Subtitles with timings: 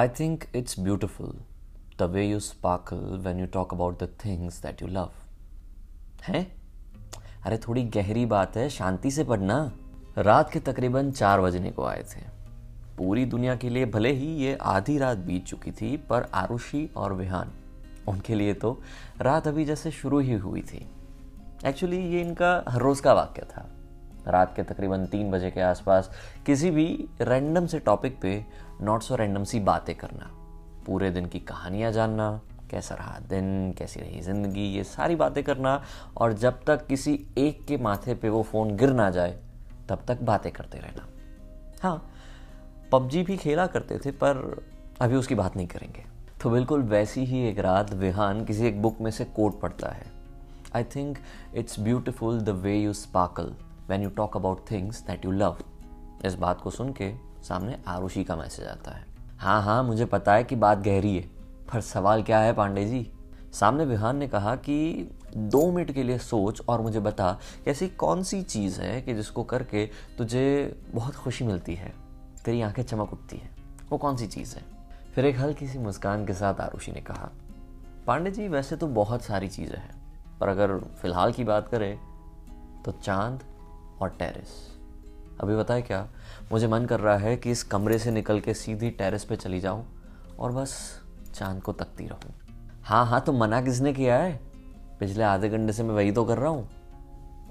[0.00, 1.34] I think it's beautiful,
[1.98, 5.16] the way you sparkle when you talk about the things that you love.
[6.22, 6.46] हैं?
[7.46, 9.72] अरे, थोड़ी गहरी बात है, शांति से पढ़ना
[10.18, 12.20] रात के तकरीबन चार बजने को आए थे
[12.98, 17.12] पूरी दुनिया के लिए भले ही ये आधी रात बीत चुकी थी, पर आरुषि और
[17.12, 17.52] विहान,
[18.08, 18.82] उनके लिए तो
[19.20, 20.86] रात अभी जैसे शुरू ही हुई थी
[21.66, 23.68] एक्चुअली ये इनका हर रोज़ का वाक्य था
[24.28, 26.10] रात के तकरीबन तीन बजे के आसपास
[26.46, 28.46] किसी भी रैंडम से टॉपिक पे
[28.82, 30.30] नॉट सो रैंडम सी बातें करना।
[30.86, 35.82] पूरे दिन की कहानियाँ जानना, कैसा रहा दिन, कैसी रही ज़िंदगी, ये सारी बातें करना,
[36.16, 39.38] और जब तक किसी एक के माथे पे वो फ़ोन गिर ना जाए,
[39.88, 41.08] तब तक बातें करते रहना।
[41.82, 42.10] हाँ
[42.92, 44.64] पबजी भी खेला करते थे, पर
[45.00, 46.04] अभी उसकी बात नहीं करेंगे।
[46.42, 50.06] तो बिल्कुल वैसी ही एक रात विहान किसी एक बुक में से कोट पढ़ता है।
[50.76, 51.18] I think
[51.54, 53.54] it's beautiful the way you sparkle
[53.88, 55.56] when you talk about things that you love
[56.24, 59.04] इस बात को सुन के सामने आरुषि का मैसेज आता है।
[59.38, 61.22] हाँ हाँ मुझे पता है कि बात गहरी है,
[61.72, 63.10] पर सवाल क्या है पांडे जी?
[63.52, 67.38] सामने विहान ने कहा कि दो मिनट के लिए सोच और मुझे बता
[67.68, 69.86] ऐसी कौन सी चीज़ है कि जिसको करके
[70.18, 71.92] तुझे बहुत खुशी मिलती है,
[72.44, 73.50] तेरी आँखें चमक उठती है।
[73.90, 74.62] वो कौन सी चीज़ है?
[75.14, 77.30] फिर एक हल्की सी मुस्कान के साथ आरुषि ने कहा,
[78.06, 79.94] पांडे जी, वैसे तो बहुत सारी चीज़ें हैं,
[80.40, 81.98] पर अगर फ़िलहाल की बात करें
[82.84, 83.42] तो चाँद
[84.00, 84.79] और टेरेस।
[85.40, 86.08] अभी बताए क्या?
[86.52, 89.60] मुझे मन कर रहा है कि इस कमरे से निकल के सीधी टेरेस पे चली
[89.60, 89.86] जाऊँ
[90.38, 91.00] और बस
[91.34, 92.34] चाँद को तकती रहूँ।
[92.82, 94.40] हाँ हाँ तो मना किसने किया है?
[95.00, 96.68] पिछले आधे घंटे से मैं वही तो कर रहा हूँ।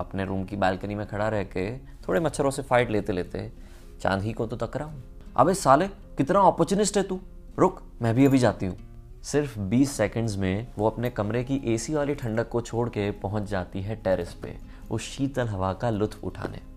[0.00, 3.52] अपने रूम की बालकनी में खड़ा रह के थोड़े मच्छरों से फाइट लेते लेते
[4.00, 5.02] चाँद ही को तो तक रहा हूँ।
[5.36, 7.20] अबे साले, कितना अपॉर्चुनिस्ट है तू?
[7.58, 8.76] रुक, मैं भी अभी जाती हूँ।
[9.22, 13.42] सिर्फ़ 20 सेकंड्स में वो अपने कमरे की एसी वाली ठंडक को छोड़ के पहुँच
[13.42, 14.56] जाती है टेरेस पे,
[14.90, 16.73] उस शीतल हवा का लुत्फ उठाने।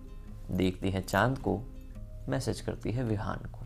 [0.50, 1.60] देखती है चाँद को,
[2.28, 3.58] मैसेज करती है विहान को।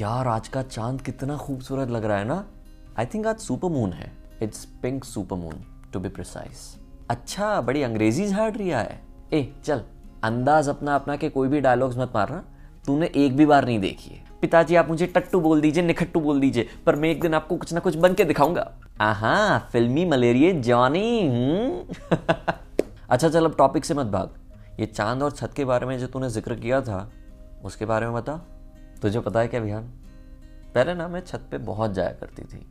[0.00, 2.46] यार, आज का चाँद कितना खूबसूरत लग रहा है ना।
[2.98, 4.12] आई थिंक आज सुपर मून है।
[4.42, 5.54] It's pink super moon
[5.92, 9.02] to be precise अच्छा बड़ी अंग्रेज़ी झाड़ रही है।
[9.32, 9.82] ए, चल,
[10.24, 12.44] अंदाज अपना अपना के कोई भी डायलॉग्स मत मारना।
[12.86, 16.40] तूने एक भी बार नहीं देखी है। पिताजी, आप मुझे टट्टू बोल दीजिए, निखट्टू बोल
[16.40, 20.52] दीजिए, पर मैं एक दिन आपको कुछ ना कुछ बन के दिखाऊँगा। आहा, फिल्मी मलेरिया
[20.52, 21.84] जॉनी हम्म।
[23.10, 24.30] अच्छा चल, अब टॉपिक से मत भाग।
[24.80, 27.10] ये चाँद और छत के बारे में जो तूने ज़िक्र किया था,
[27.64, 28.36] उसके बारे में बता।
[29.02, 29.84] तुझे पता है क्या विहान
[30.74, 32.66] पहले ना मैं छत पे बहुत जाया करती थी।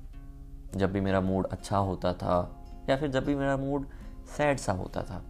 [0.75, 3.85] जब भी मेरा मूड अच्छा होता था, या फिर जब भी मेरा मूड
[4.37, 5.21] सैड सा होता था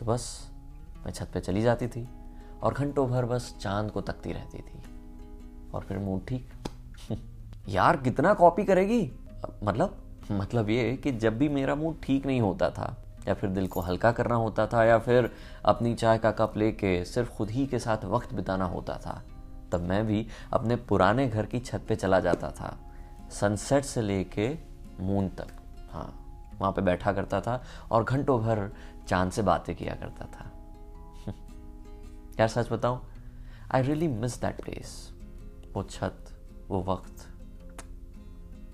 [0.00, 0.50] तो बस
[1.06, 2.08] मैं छत पे चली जाती थी
[2.62, 4.82] और घंटों भर बस चाँद को तकती रहती थी।
[5.74, 6.50] और फिर मूड ठीक।
[7.68, 9.10] यार, कितना कॉपी करेगी?
[9.64, 9.96] मतलब
[10.32, 12.96] मतलब ये कि जब भी मेरा मूड ठीक नहीं होता था
[13.28, 15.30] या फिर दिल को हल्का करना होता था, या फिर
[15.64, 19.22] अपनी चाय का कप लेके सिर्फ़ खुद ही के साथ वक्त बिताना होता था।
[19.72, 22.76] तब मैं भी अपने पुराने घर की छत पे चला जाता था।
[23.30, 24.58] सनसेट से लेके
[25.00, 25.48] मून तक
[25.90, 26.16] हाँ
[26.58, 28.70] वहाँ पे बैठा करता था और घंटों भर
[29.08, 30.50] चाँद से बातें किया करता था।
[32.40, 33.00] यार, सच बताऊँ
[33.72, 35.12] I really miss that place
[35.74, 36.16] वो छत,
[36.68, 37.26] वो वक्त।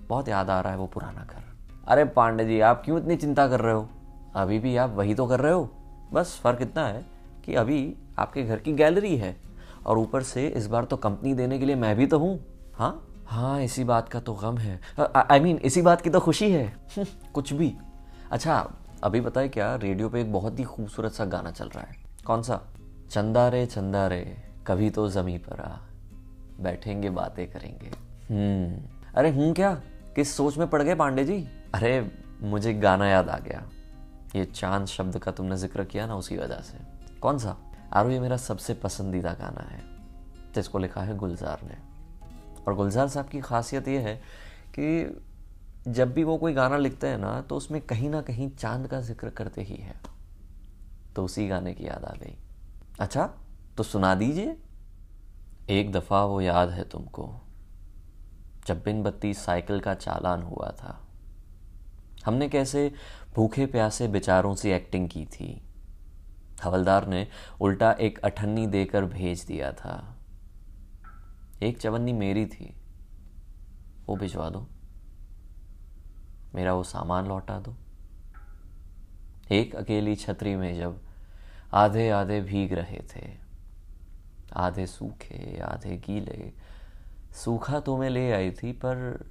[0.07, 1.43] बहुत याद आ रहा है वो पुराना घर।
[1.87, 3.89] अरे पांडे जी, आप क्यों इतनी चिंता कर रहे हो?
[4.35, 5.69] अभी भी आप वही तो कर रहे हो।
[6.13, 7.05] बस फ़र्क इतना है
[7.45, 9.37] कि अभी आपके घर की गैलरी है
[9.85, 12.39] और ऊपर से इस बार तो कंपनी देने के लिए मैं भी तो हूँ।
[12.75, 13.07] हाँ?
[13.27, 14.79] हाँ इसी बात का तो गम है।
[15.15, 16.77] आई मीन mean, इसी बात की तो खुशी है।
[17.33, 17.75] कुछ भी।
[18.31, 18.71] अच्छा
[19.03, 21.95] अभी बताए क्या रेडियो पे एक बहुत ही खूबसूरत सा गाना चल रहा है।
[22.25, 22.61] कौन सा?
[23.09, 24.37] चंदा रे चंदा रे
[24.67, 25.77] कभी तो जमी पर आ।
[26.59, 27.87] बैठेंगे बातें करेंगे।
[28.33, 28.81] हम्म।
[29.15, 29.81] अरे हूँ क्या?
[30.15, 31.47] किस सोच में पड़ गए पांडे जी?
[31.73, 32.11] अरे
[32.41, 33.63] मुझे गाना याद आ गया।
[34.35, 36.77] ये चाँद शब्द का तुमने ज़िक्र किया ना उसी वजह से।
[37.19, 37.57] कौन सा?
[37.93, 39.83] आरो, ये मेरा सबसे पसंदीदा गाना है।
[40.55, 41.77] जिसको लिखा है गुलजार ने।
[42.63, 44.15] और गुलजार साहब की खासियत ये है
[44.79, 45.23] कि
[45.87, 49.01] जब भी वो कोई गाना लिखते हैं ना तो उसमें कहीं ना कहीं चाँद का
[49.01, 49.95] ज़िक्र करते ही है।
[51.15, 52.35] तो उसी गाने की याद आ गई।
[52.99, 53.29] अच्छा
[53.77, 54.57] तो सुना दीजिए।
[55.69, 57.29] एक दफ़ा वो याद है तुमको।
[58.67, 60.99] जब बिन बत्ती साइकिल का चालान हुआ था।
[62.25, 62.91] हमने कैसे
[63.37, 65.63] भूखे प्यासे बेचारों से एक्टिंग की थी।
[66.63, 67.27] हवलदार ने
[67.61, 70.17] उल्टा एक अठन्नी देकर भेज दिया था।
[71.63, 72.75] एक चवन्नी मेरी थी।
[74.05, 74.67] वो भिजवा दो।
[76.55, 77.75] मेरा वो सामान लौटा दो।
[79.51, 81.01] एक अकेली छतरी में जब
[81.73, 83.37] आधे आधे भीग रहे थे,
[84.53, 86.53] आधे सूखे, आधे गीले,
[87.33, 89.25] सूखा तो मैं ले आई थी, पर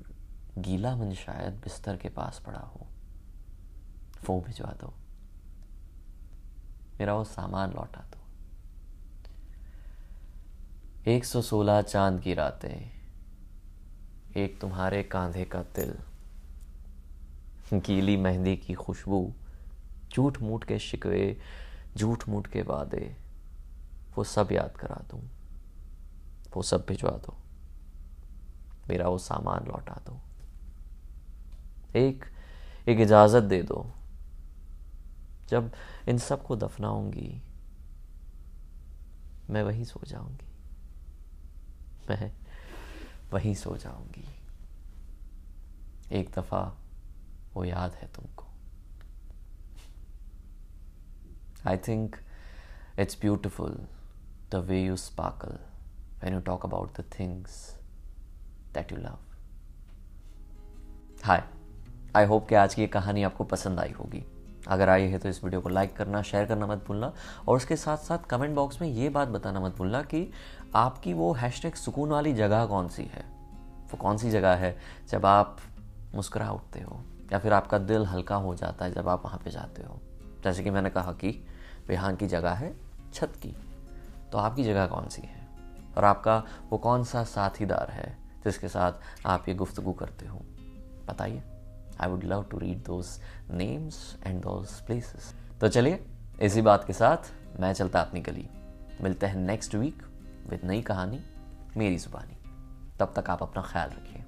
[0.58, 2.86] गीला मन शायद बिस्तर के पास पड़ा हो।
[4.24, 4.94] वो भिजवा दो।
[7.00, 8.18] मेरा वो सामान लौटा दो।
[11.10, 12.90] 116 चाँद की रातें,
[14.36, 15.94] एक तुम्हारे कांधे का तिल,
[17.74, 19.32] गीली मेहंदी की खुशबू
[20.14, 21.40] झूठ मूठ के शिकवे
[21.96, 23.16] झूठ मूठ के वादे,
[24.16, 25.30] वो सब याद करा दूँ।
[26.56, 27.36] वो सब भिजवा दो।
[28.90, 30.20] मेरा वो सामान लौटा दो।
[31.96, 32.24] एक
[32.88, 33.90] एक इजाज़त दे दो।
[35.48, 35.72] जब
[36.08, 37.42] इन सबको दफनाऊँगी,
[39.50, 40.46] मैं वहीं सो जाऊँगी।
[42.10, 42.32] मैं
[43.32, 44.28] वहीं सो जाऊँगी।
[46.12, 46.78] एक दफ़ा
[47.54, 48.46] वो याद है तुमको।
[51.68, 52.16] I think
[52.98, 53.86] it's beautiful
[54.50, 55.58] the way you sparkle
[56.16, 57.56] when you talk about the things
[58.74, 59.24] that you love.
[61.24, 61.48] Hi
[62.16, 64.24] I hope कि आज की ये कहानी आपको पसंद आई होगी।
[64.68, 67.12] अगर आई है तो इस वीडियो को लाइक करना, शेयर करना मत भूलना
[67.48, 70.32] और उसके साथ साथ कमेंट बॉक्स में ये बात बताना मत भूलना कि
[70.74, 73.24] आपकी वो हैशटैग सुकून वाली जगह कौन सी है?
[73.86, 74.76] वो कौन सी जगह है
[75.08, 75.58] जब आप
[76.14, 77.00] मुस्करा उठते हो
[77.32, 80.00] या फिर आपका दिल हल्का हो जाता है जब आप वहाँ पे जाते हो?
[80.44, 81.46] जैसे कि मैंने कहा कि
[81.90, 82.76] यहाँ की जगह है
[83.14, 83.56] छत की।
[84.32, 85.48] तो आपकी जगह कौन सी है?
[85.96, 88.92] और आपका वो कौन सा साथीदार है जिसके साथ
[89.26, 90.42] आप ये गुफ्तगु करते हो?
[91.06, 91.42] बताइए।
[92.00, 93.06] I would love to read those
[93.50, 96.04] names and those places तो चलिए,
[96.42, 98.48] इसी बात के साथ मैं चलता अपनी गली।
[99.02, 100.02] मिलते हैं नेक्स्ट वीक
[100.50, 101.20] विद नई कहानी,
[101.76, 102.36] मेरी जुबानी।
[103.00, 104.24] तब तक आप अपना ख्याल रखिए।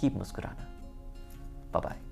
[0.00, 0.68] कीप मुस्कुराना।
[1.74, 2.11] बाय